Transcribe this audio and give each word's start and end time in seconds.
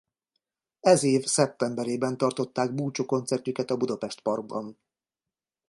Ez 0.79 1.03
év 1.03 1.25
szeptemberében 1.25 2.17
tartották 2.17 2.73
búcsúkoncertjüket 2.73 3.69
a 3.71 3.77
Budapest 3.77 4.21
Parkban. 4.21 4.77